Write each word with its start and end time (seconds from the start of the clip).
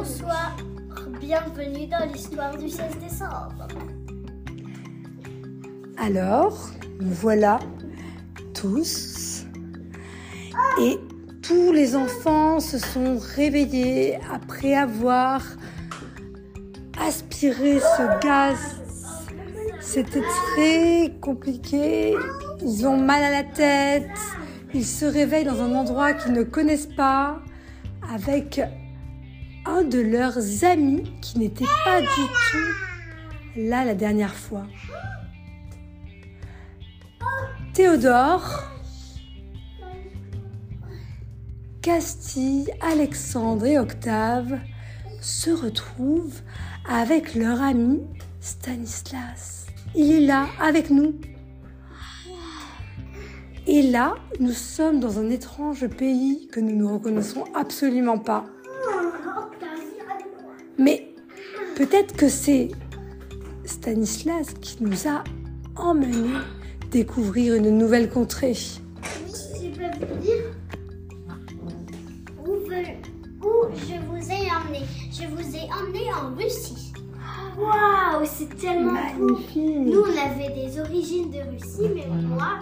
Bonsoir, 0.00 0.56
bienvenue 1.20 1.88
dans 1.88 2.06
l'histoire 2.12 2.56
du 2.56 2.68
16 2.68 2.98
décembre. 3.02 3.66
Alors, 5.96 6.70
voilà 7.00 7.58
tous 8.54 9.44
et 10.80 11.00
tous 11.42 11.72
les 11.72 11.96
enfants 11.96 12.60
se 12.60 12.78
sont 12.78 13.18
réveillés 13.34 14.20
après 14.32 14.76
avoir 14.76 15.42
aspiré 17.04 17.80
ce 17.80 18.24
gaz. 18.24 18.80
C'était 19.80 20.22
très 20.22 21.12
compliqué. 21.20 22.14
Ils 22.62 22.86
ont 22.86 22.98
mal 22.98 23.24
à 23.24 23.32
la 23.32 23.42
tête. 23.42 24.06
Ils 24.72 24.86
se 24.86 25.06
réveillent 25.06 25.44
dans 25.44 25.60
un 25.60 25.74
endroit 25.74 26.12
qu'ils 26.12 26.34
ne 26.34 26.44
connaissent 26.44 26.86
pas 26.86 27.40
avec 28.14 28.60
un 29.68 29.82
de 29.82 30.00
leurs 30.00 30.64
amis 30.64 31.12
qui 31.20 31.38
n'était 31.38 31.66
pas 31.84 32.00
du 32.00 32.06
tout 32.06 33.60
là 33.60 33.84
la 33.84 33.94
dernière 33.94 34.34
fois. 34.34 34.66
Théodore, 37.74 38.64
Castille, 41.82 42.70
Alexandre 42.80 43.66
et 43.66 43.78
Octave 43.78 44.58
se 45.20 45.50
retrouvent 45.50 46.40
avec 46.88 47.34
leur 47.34 47.62
ami 47.62 48.00
Stanislas. 48.40 49.66
Il 49.94 50.12
est 50.12 50.26
là 50.26 50.46
avec 50.60 50.90
nous. 50.90 51.14
Et 53.66 53.82
là, 53.82 54.14
nous 54.40 54.52
sommes 54.52 54.98
dans 54.98 55.18
un 55.18 55.28
étrange 55.28 55.86
pays 55.88 56.48
que 56.50 56.58
nous 56.58 56.74
ne 56.74 56.84
reconnaissons 56.84 57.44
absolument 57.54 58.18
pas. 58.18 58.46
Mais 60.78 61.12
peut-être 61.76 62.16
que 62.16 62.28
c'est 62.28 62.68
Stanislas 63.64 64.54
qui 64.60 64.82
nous 64.82 65.08
a 65.08 65.24
emmenés 65.76 66.38
découvrir 66.90 67.54
une 67.54 67.76
nouvelle 67.76 68.08
contrée. 68.08 68.54
Je 68.54 69.68
peux 69.70 70.06
vous 70.06 70.20
dire 70.20 70.44
où, 73.42 73.66
je 73.74 74.00
vous 74.06 74.30
ai 74.30 74.50
emmené. 74.50 74.84
Je 75.12 75.26
vous 75.26 75.56
ai 75.56 75.68
emmené 75.72 76.12
en 76.12 76.34
Russie. 76.34 76.92
Waouh, 77.58 78.24
c'est 78.24 78.56
tellement 78.56 78.94
cool. 79.16 79.32
Magnifique. 79.32 79.92
Nous, 79.92 80.00
on 80.00 80.16
avait 80.16 80.54
des 80.54 80.80
origines 80.80 81.30
de 81.30 81.38
Russie, 81.50 81.90
mais 81.94 82.06
moi, 82.06 82.60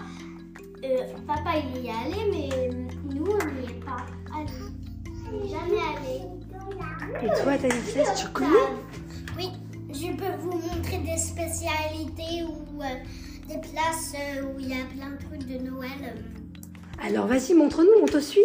euh, 0.83 0.97
papa, 1.27 1.51
il 1.75 1.83
y 1.83 1.87
est 1.87 1.91
allé, 1.91 2.31
mais 2.31 2.69
nous, 3.13 3.25
on 3.25 3.61
n'y 3.61 3.67
est 3.69 3.85
pas 3.85 4.05
Et 7.23 7.27
toi, 7.41 7.57
Stanislas, 7.57 8.19
tu 8.21 8.27
connais 8.29 8.49
Oui, 9.37 9.49
je 9.89 10.07
peux 10.15 10.35
vous 10.39 10.57
montrer 10.57 10.99
des 10.99 11.17
spécialités 11.17 12.43
ou 12.43 12.81
euh, 12.81 12.85
des 13.47 13.59
places 13.59 14.13
euh, 14.15 14.43
où 14.43 14.59
il 14.59 14.69
y 14.69 14.73
a 14.73 14.85
plein 14.95 15.11
de 15.11 15.17
trucs 15.25 15.45
de 15.47 15.57
Noël. 15.69 15.89
euh. 16.03 17.05
Alors 17.07 17.27
vas-y, 17.27 17.53
montre-nous, 17.53 18.01
on 18.01 18.05
te 18.05 18.19
suit. 18.19 18.41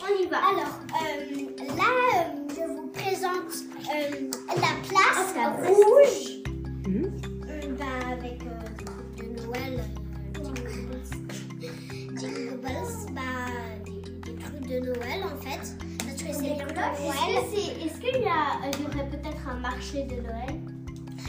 On 0.00 0.22
y 0.22 0.26
va. 0.26 0.36
Alors, 0.38 0.80
euh, 1.02 1.66
là, 1.76 1.92
euh, 2.14 2.48
je 2.50 2.72
vous 2.72 2.86
présente 2.88 3.54
euh, 3.94 4.30
la 4.56 4.88
place 4.88 5.68
rouge. 5.68 6.33
Noël. 16.92 17.44
Est-ce 17.84 18.00
qu'il 18.00 18.22
y, 18.22 18.26
a- 18.26 18.60
il 18.72 18.82
y 18.82 18.86
aurait 18.86 19.08
peut-être 19.10 19.48
un 19.48 19.54
marché 19.60 20.04
de 20.04 20.16
Noël? 20.16 20.60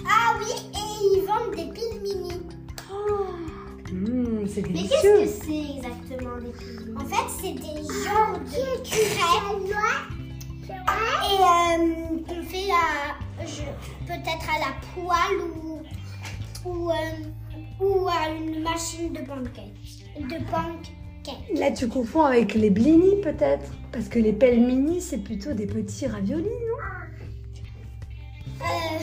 Ah 0.07 0.35
oui, 0.39 0.51
et 0.73 1.17
ils 1.17 1.25
vendent 1.25 1.55
des 1.55 1.71
piles 1.73 2.01
mini. 2.01 2.33
Mmh, 3.91 4.47
c'est 4.47 4.61
Mais 4.63 4.73
délicieux. 4.73 4.97
qu'est-ce 5.19 5.39
que 5.39 5.45
c'est 5.45 5.77
exactement 5.77 6.37
des 6.37 6.51
piles 6.51 6.93
En 6.99 7.05
fait, 7.05 7.27
c'est 7.39 7.53
des 7.53 7.83
genres 8.03 8.39
de 8.39 8.83
crêpes. 8.83 9.75
Et 10.67 11.37
euh, 11.41 12.17
qu'on 12.27 12.43
fait 12.43 12.71
je- 13.45 14.05
peut-être 14.07 14.47
à 14.55 14.59
la 14.59 14.73
poêle 14.93 15.39
ou, 15.63 15.81
ou, 16.67 16.89
euh, 16.91 16.95
ou 17.79 18.07
à 18.07 18.29
une 18.29 18.61
machine 18.63 19.13
de 19.13 19.19
pancakes. 19.19 20.03
De 20.19 20.43
pancakes. 20.49 21.57
Là, 21.57 21.71
tu 21.71 21.87
confonds 21.87 22.23
avec 22.25 22.53
les 22.55 22.69
blinis 22.69 23.21
peut-être 23.21 23.71
Parce 23.95 24.09
que 24.09 24.19
les 24.19 24.33
pelles 24.33 24.59
mini, 24.59 24.99
c'est 24.99 25.19
plutôt 25.19 25.53
des 25.53 25.67
petits 25.67 26.05
raviolis, 26.05 26.43
non 26.43 26.81
Euh, 28.61 28.99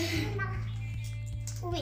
oui. 1.64 1.80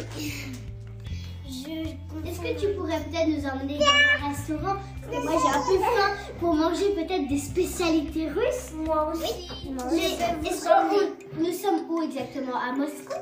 Est-ce 2.24 2.40
que 2.40 2.60
tu 2.60 2.74
pourrais 2.76 3.00
peut-être 3.00 3.26
nous 3.28 3.44
emmener 3.48 3.78
dans 3.78 3.86
un 3.86 4.28
restaurant? 4.28 4.76
Parce 5.02 5.16
que 5.16 5.22
moi 5.24 5.32
j'ai 5.42 5.58
un 5.58 5.62
peu 5.62 5.78
faim 5.82 6.10
pour 6.38 6.54
manger 6.54 6.90
peut-être 6.94 7.26
des 7.28 7.38
spécialités 7.38 8.28
russes. 8.28 8.70
Moi 8.76 9.12
aussi. 9.12 9.48
Mais 9.90 10.48
est-ce 10.48 10.64
que 10.64 11.36
nous 11.36 11.52
sommes 11.52 11.90
où 11.90 12.02
exactement? 12.02 12.54
À 12.56 12.72
Moscou? 12.76 13.14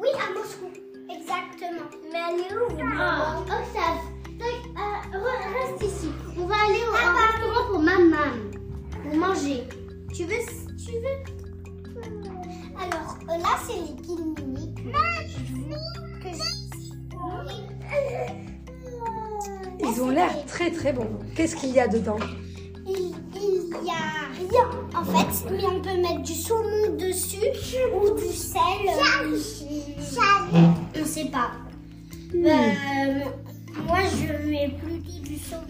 Oui, 0.00 0.08
à 0.14 0.32
Moscou. 0.36 0.66
Exactement. 1.08 1.86
Mais 2.12 2.18
allez 2.18 2.50
où? 2.52 2.76
Ah, 2.98 3.36
Octave, 3.42 4.00
euh, 4.40 5.18
re- 5.18 5.52
reste 5.54 5.84
ici. 5.84 6.08
On 6.36 6.46
va 6.46 6.54
aller 6.66 6.82
au 6.88 6.92
restaurant 6.92 7.70
pour 7.70 7.78
maman. 7.80 8.53
Pour 9.04 9.14
manger. 9.16 9.64
Tu 10.14 10.24
veux 10.24 10.34
Tu 10.84 10.92
veux? 10.92 11.18
Alors 12.76 13.18
euh, 13.30 13.38
là, 13.38 13.56
c'est 13.66 13.74
les 13.74 13.96
je- 14.06 14.34
Ils 19.86 20.00
ont 20.02 20.10
l'air 20.10 20.44
très 20.46 20.70
très 20.70 20.92
bons. 20.92 21.08
Qu'est-ce 21.36 21.56
qu'il 21.56 21.70
y 21.70 21.80
a 21.80 21.88
dedans? 21.88 22.16
Il, 22.86 23.14
il 23.36 23.70
y 23.86 23.90
a 23.90 24.28
rien 24.38 24.70
en 24.96 25.04
fait, 25.04 25.50
mais 25.50 25.64
on 25.66 25.80
peut 25.80 25.96
mettre 26.00 26.22
du 26.22 26.34
saumon 26.34 26.94
dessus 26.96 27.36
ou 27.94 28.10
du 28.18 28.32
sel. 28.32 28.60
On 31.00 31.04
sait 31.04 31.26
pas. 31.26 31.50
Euh, 32.34 33.20
moi, 33.86 33.98
je 34.10 34.32
mets 34.48 34.70
plutôt 34.82 35.20
du 35.28 35.36
saumon 35.38 35.66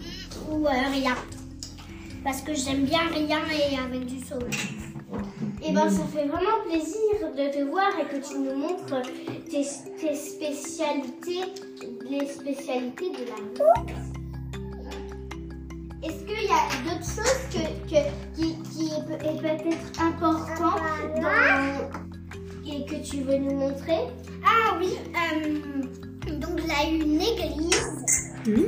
ou 0.61 0.65
euh, 0.67 0.89
rien. 0.91 1.15
Parce 2.25 2.41
que 2.41 2.53
j'aime 2.53 2.83
bien 2.85 3.07
rien 3.13 3.39
et 3.51 3.77
avec 3.77 4.05
du 4.07 4.19
saumon. 4.19 4.49
Et 5.63 5.71
ben, 5.71 5.89
ça 5.89 6.03
fait 6.13 6.25
vraiment 6.27 6.59
plaisir 6.67 7.31
de 7.37 7.51
te 7.55 7.63
voir 7.69 7.89
et 7.99 8.05
que 8.13 8.27
tu 8.27 8.37
nous 8.39 8.55
montres 8.55 9.01
tes, 9.49 9.63
tes 10.01 10.15
spécialités, 10.15 11.53
les 12.09 12.25
spécialités 12.27 13.11
de 13.11 13.25
la 13.29 13.35
Russie. 13.35 13.93
Est-ce 16.03 16.23
qu'il 16.25 16.43
y 16.43 16.51
a 16.51 16.65
d'autres 16.83 17.05
choses 17.05 17.41
que, 17.53 17.63
que- 17.89 18.11
qui, 18.35 18.55
qui 18.71 18.85
est, 18.87 19.05
peut-être 19.07 20.01
important 20.01 20.75
dans- 21.21 21.89
et 22.67 22.85
que 22.85 23.07
tu 23.07 23.17
veux 23.21 23.37
nous 23.37 23.55
montrer? 23.55 24.01
Ah 24.43 24.77
oui, 24.79 24.89
euh, 25.15 26.31
donc 26.39 26.59
il 26.59 26.67
y 26.67 26.71
a 26.71 26.89
une 26.89 27.21
église 27.21 28.31
Hmm? 28.47 28.61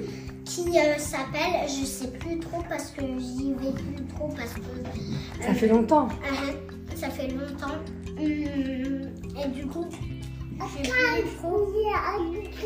Qui 0.47 0.79
euh, 0.79 0.97
s'appelle, 0.97 1.67
je 1.67 1.85
sais 1.85 2.11
plus 2.11 2.39
trop 2.39 2.63
parce 2.69 2.91
que 2.91 3.01
j'y 3.19 3.53
vais 3.53 3.71
plus 3.73 4.05
trop 4.15 4.29
parce 4.29 4.53
que 4.53 5.43
Ça 5.43 5.53
fait 5.53 5.67
longtemps. 5.67 6.07
euh, 6.07 6.95
ça 6.95 7.09
fait 7.09 7.27
longtemps. 7.27 7.75
Hum, 8.17 9.11
et 9.39 9.47
du 9.49 9.65
coup, 9.67 9.85
je 9.91 10.83
sais 10.83 10.89
plus 11.21 11.35
trop 11.37 11.65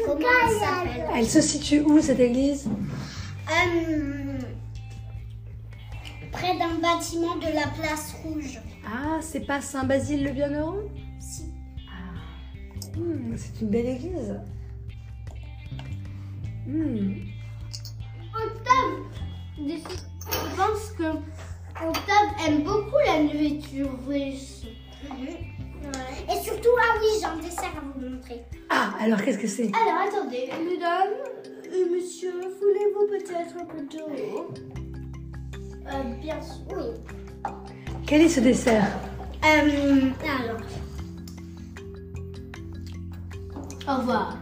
comment 0.06 0.20
elle 0.46 0.60
s'appelle. 0.60 1.06
Elle 1.16 1.26
se 1.28 1.42
situe 1.42 1.82
où 1.82 2.00
cette 2.00 2.20
église? 2.20 2.70
Euh, 3.50 4.40
près 6.32 6.58
d'un 6.58 6.76
bâtiment 6.82 7.36
de 7.36 7.54
la 7.54 7.68
place 7.80 8.16
rouge. 8.24 8.60
Ah, 8.86 9.18
c'est 9.22 9.46
pas 9.46 9.60
Saint-Basile 9.60 10.24
le 10.24 10.32
Bienheureux? 10.32 10.90
Si. 11.20 11.46
Ah. 11.90 12.16
C'est 13.36 13.62
une 13.62 13.70
belle 13.70 13.88
église. 13.88 14.40
Hmm. 16.68 17.14
Je 19.58 20.56
pense 20.56 20.92
que 20.98 21.04
Octave 21.86 22.48
aime 22.48 22.64
beaucoup 22.64 22.98
la 23.06 23.24
nourriture 23.24 23.90
russe. 24.08 24.66
Et 26.30 26.44
surtout, 26.44 26.70
ah 26.80 26.98
oui, 27.00 27.08
j'ai 27.20 27.26
un 27.26 27.38
dessert 27.38 27.72
à 27.76 27.82
vous 27.82 28.10
montrer. 28.10 28.46
Ah, 28.70 28.94
alors 29.00 29.22
qu'est-ce 29.22 29.40
que 29.40 29.48
c'est? 29.48 29.72
Alors 29.76 30.02
attendez, 30.08 30.50
mesdames 30.64 31.14
et 31.66 31.90
messieurs, 31.90 32.40
voulez-vous 32.60 33.08
peut-être 33.08 33.56
un 33.60 33.66
peu 33.66 33.82
d'eau? 33.86 34.54
Euh, 35.88 36.04
Bien 36.22 36.40
sûr, 36.42 36.64
oui. 36.78 37.52
Quel 38.06 38.22
est 38.22 38.30
ce 38.30 38.40
dessert? 38.42 38.88
Euh, 39.44 40.10
alors. 40.24 40.62
Au 43.88 44.00
revoir. 44.00 44.38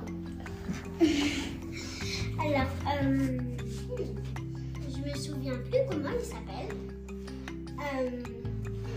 alors, 2.39 2.67
euh, 3.03 3.37
je 4.99 5.09
me 5.09 5.15
souviens 5.15 5.57
plus 5.69 5.79
comment 5.89 6.09
il 6.17 6.25
s'appelle. 6.25 6.75
Euh, 7.79 8.09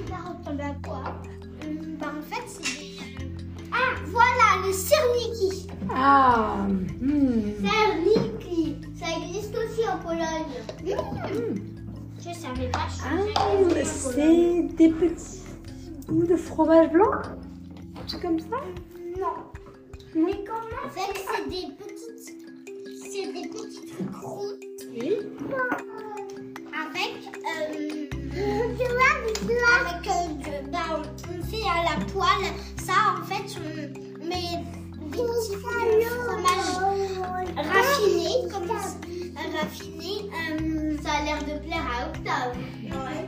va 0.08 0.16
ressembler 0.16 0.64
à 0.64 0.74
quoi 0.86 1.02
euh, 1.64 1.96
Bah 2.00 2.12
en 2.18 2.22
fait 2.22 2.42
c'est 2.46 2.62
des... 2.62 2.98
Ah 3.72 3.94
voilà 4.06 4.66
le 4.66 4.72
Cerniki. 4.72 5.68
Ah. 5.94 6.66
Mm. 7.00 7.42
Ça 8.94 9.06
existe 9.18 9.54
aussi 9.56 9.88
en 9.88 9.98
Pologne. 9.98 10.52
Hmm. 10.84 11.54
Je 12.18 12.34
savais 12.34 12.68
pas. 12.68 12.86
Ah, 13.04 13.84
c'est 13.84 14.62
des 14.76 14.88
petits 14.90 15.40
bouts 16.06 16.26
de 16.26 16.36
fromage 16.36 16.90
blanc, 16.90 17.10
comme 18.20 18.38
ça? 18.38 18.56
Non. 19.18 19.50
Mais 20.14 20.44
comment 20.44 20.86
En 20.86 20.90
fait 20.90 21.18
c'est 21.34 21.48
des 21.48 21.74
petits 21.74 21.91
Avec. 26.72 27.14
Euh, 27.42 28.06
avec. 29.80 30.06
euh, 30.08 30.62
bah, 30.72 30.88
on 30.98 31.42
fait 31.50 31.66
à 31.68 31.82
la 31.84 31.96
poêle. 32.06 32.46
Ça, 32.84 32.94
en 33.20 33.24
fait, 33.24 33.48
on 33.58 34.26
met 34.26 34.56
des 35.10 35.22
petits 35.22 35.56
fromages 35.60 36.76
raffinés. 37.56 38.38
Comme 38.52 38.66
ça. 38.68 38.82
Raffinés. 39.58 40.20
euh, 40.32 40.96
ça 41.02 41.10
a 41.12 41.24
l'air 41.24 41.38
de 41.40 41.54
plaire 41.66 41.86
à 41.90 42.08
Octave. 42.08 42.54
Ouais. 42.84 43.24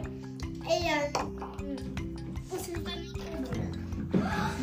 Et. 0.71 0.83
Euh, 0.89 0.93
bon. 1.13 1.21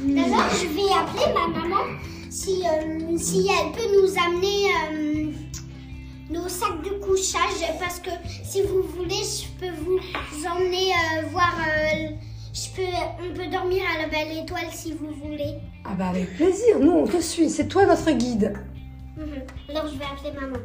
D'ailleurs, 0.04 0.50
je 0.59 0.68
vais 0.68 0.92
appeler 0.94 1.30
ma 1.33 1.45
maman 1.59 1.83
si, 2.30 2.54
euh, 2.65 3.18
si 3.18 3.38
elle 3.50 3.71
peut 3.71 3.89
nous 4.01 4.12
amener 4.18 4.59
euh, 4.92 5.10
parce 7.79 8.00
que 8.00 8.09
si 8.44 8.62
vous 8.63 8.81
voulez, 8.83 9.15
je 9.23 9.47
peux 9.59 9.71
vous 9.81 10.00
emmener 10.47 10.91
euh, 10.91 11.27
voir. 11.31 11.53
euh, 11.59 12.07
je 12.53 12.69
peux, 12.75 12.81
on 13.23 13.33
peut 13.33 13.47
dormir 13.47 13.83
à 13.95 14.01
la 14.01 14.07
belle 14.09 14.38
étoile 14.39 14.68
si 14.71 14.94
vous 14.94 15.12
voulez. 15.23 15.56
Ah 15.85 15.94
bah 15.97 16.09
avec 16.09 16.35
plaisir, 16.35 16.79
nous 16.79 16.91
on 16.91 17.07
te 17.07 17.21
suit, 17.21 17.50
c'est 17.50 17.68
toi 17.68 17.85
notre 17.85 18.12
guide. 18.12 18.53
Mhm. 19.18 19.44
Alors 19.69 19.88
je 19.88 19.97
vais 19.97 20.06
appeler 20.06 20.31
maman. 20.39 20.57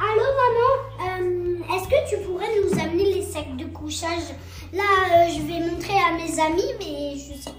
Allô 0.00 0.26
maman, 0.42 0.70
Euh, 1.02 1.76
est-ce 1.76 1.88
que 1.88 2.10
tu 2.10 2.22
pourrais 2.26 2.46
nous 2.62 2.78
amener 2.80 3.14
les 3.14 3.22
sacs 3.22 3.56
de 3.56 3.64
couchage? 3.66 4.34
Là, 4.72 5.28
je 5.28 5.40
vais 5.42 5.60
montrer 5.70 5.94
à 5.94 6.12
mes 6.16 6.38
amis, 6.40 6.72
mais 6.78 7.14
je 7.16 7.40
sais 7.40 7.50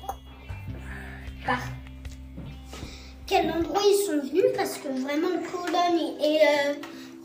parce 4.62 4.78
que 4.78 4.90
vraiment 4.90 5.42
Pologne 5.52 6.14
et 6.22 6.38
euh, 6.38 6.74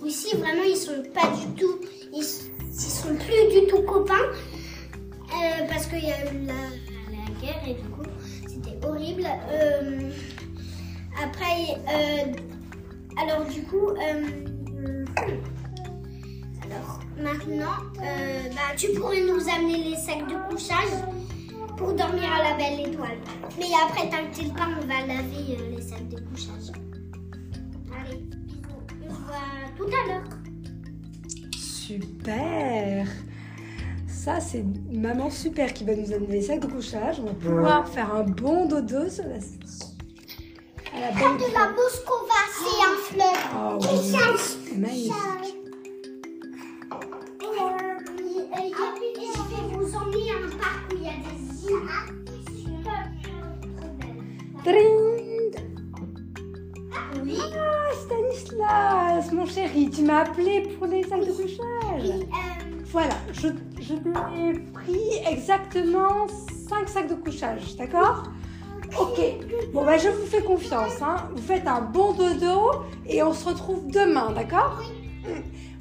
Russie, 0.01 0.35
vraiment 0.37 0.63
ils 0.63 0.75
sont 0.75 1.03
pas 1.13 1.29
du 1.37 1.47
tout, 1.55 1.81
ils, 2.15 2.25
sont 2.25 3.15
plus 3.15 3.61
du 3.61 3.67
tout 3.67 3.83
copains 3.83 4.15
euh, 4.15 5.67
parce 5.69 5.87
qu'il 5.87 6.03
y 6.03 6.13
a 6.13 6.33
eu 6.33 6.47
la, 6.47 6.55
guerre 7.43 7.63
et 7.69 7.75
du 7.75 7.89
coup 7.91 8.09
c'était 8.49 8.79
horrible. 8.87 9.27
Euh, 9.51 10.11
après, 11.23 11.77
alors 13.23 13.45
du 13.45 13.63
coup, 13.65 13.91
alors 16.65 17.01
maintenant, 17.19 17.77
bah, 17.97 18.75
tu 18.79 18.93
pourrais 18.93 19.21
nous 19.21 19.47
amener 19.47 19.91
les 19.91 19.97
sacs 19.97 20.27
de 20.27 20.37
couchage 20.51 21.05
pour 21.77 21.93
dormir 21.93 22.33
à 22.33 22.51
la 22.51 22.57
belle 22.57 22.89
étoile. 22.89 23.19
Mais 23.59 23.67
après, 23.85 24.09
t'inquiète 24.09 24.55
pas, 24.55 24.69
on 24.81 24.87
va 24.87 25.07
laver 25.07 25.59
les 25.71 25.83
sacs 25.83 26.09
de 26.09 26.21
couchage. 26.21 26.86
Tout 29.77 29.87
à 29.87 30.09
l'heure. 30.09 30.29
Super 31.57 33.07
Ça 34.09 34.41
c'est 34.41 34.65
maman 34.91 35.31
super 35.31 35.73
qui 35.73 35.85
va 35.85 35.95
nous 35.95 36.13
amener 36.13 36.43
sacs 36.43 36.61
de 36.61 36.67
couchage. 36.67 37.21
On 37.21 37.27
va 37.27 37.33
pouvoir 37.35 37.89
faire 37.89 38.15
un 38.15 38.25
bon 38.25 38.67
dodo 38.67 39.09
sur 39.09 39.25
la... 39.25 39.35
à 39.35 41.01
la 41.01 41.21
Comme 41.21 41.39
belle 41.39 41.49
de 41.49 41.53
la 41.53 41.69
Moscova, 41.71 42.43
c'est 42.53 42.83
un 42.83 42.97
fleuve. 43.05 43.45
Oh 43.55 43.79
oui. 43.81 45.13
Tu 59.75 60.03
m'as 60.03 60.21
appelé 60.21 60.63
pour 60.79 60.87
les 60.87 61.03
sacs 61.03 61.27
de 61.27 61.33
couchage. 61.33 62.11
Euh, 62.11 62.23
Voilà, 62.87 63.15
je, 63.33 63.49
je 63.81 63.95
t'ai 63.95 64.61
pris 64.73 65.01
exactement 65.31 66.27
5 66.69 66.89
sacs 66.89 67.09
de 67.09 67.15
couchage, 67.15 67.77
d'accord? 67.77 68.25
Ok, 69.01 69.19
bon 69.73 69.85
bah 69.85 69.99
je 69.99 70.09
vous 70.09 70.25
fais 70.27 70.43
confiance, 70.43 71.03
hein. 71.03 71.17
vous 71.35 71.43
faites 71.43 71.67
un 71.67 71.81
bon 71.81 72.13
dodo 72.13 72.85
et 73.07 73.23
on 73.23 73.33
se 73.33 73.47
retrouve 73.49 73.91
demain, 73.91 74.31
d'accord? 74.33 74.81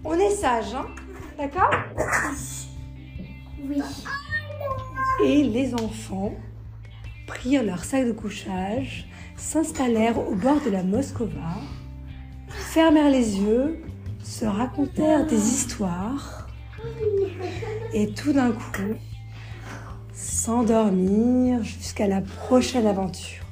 On 0.03 0.15
est 0.15 0.31
sage, 0.31 0.73
hein 0.73 0.87
d'accord? 1.37 1.69
Oui. 3.63 3.81
Et 5.23 5.43
les 5.43 5.73
enfants 5.75 6.33
prirent 7.27 7.63
leur 7.63 7.83
sac 7.83 8.05
de 8.07 8.11
couchage, 8.11 9.07
s'installèrent 9.37 10.17
au 10.19 10.33
bord 10.35 10.59
de 10.65 10.71
la 10.71 10.81
Moscova, 10.83 11.55
fermèrent 12.75 13.10
les 13.10 13.39
yeux, 13.39 13.81
se 14.22 14.44
racontèrent 14.44 15.25
des 15.25 15.38
histoires 15.38 16.45
et 17.94 18.12
tout 18.12 18.33
d'un 18.33 18.51
coup 18.51 18.98
s'endormirent 20.13 21.63
jusqu'à 21.63 22.06
la 22.06 22.19
prochaine 22.19 22.86
aventure. 22.86 23.44